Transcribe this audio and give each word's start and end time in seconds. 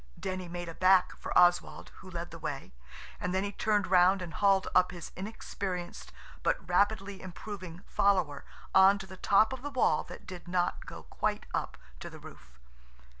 Denny 0.19 0.47
made 0.47 0.67
a 0.67 0.73
back 0.73 1.15
for 1.15 1.31
Oswald, 1.37 1.91
who 1.97 2.09
led 2.09 2.31
the 2.31 2.39
way, 2.39 2.71
and 3.19 3.35
then 3.35 3.43
he 3.43 3.51
turned 3.51 3.85
round 3.85 4.19
and 4.23 4.33
hauled 4.33 4.67
up 4.73 4.89
his 4.91 5.11
inexperienced, 5.15 6.11
but 6.41 6.67
rapidly 6.67 7.21
improving, 7.21 7.81
follower 7.85 8.43
on 8.73 8.97
to 8.97 9.05
the 9.05 9.15
top 9.17 9.53
of 9.53 9.61
the 9.61 9.69
wall 9.69 10.03
that 10.05 10.25
did 10.25 10.47
not 10.47 10.87
go 10.87 11.03
quite 11.03 11.45
up 11.53 11.77
to 11.99 12.09
the 12.09 12.17
roof. 12.17 12.57